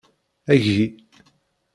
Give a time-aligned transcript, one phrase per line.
[0.51, 0.79] Agi.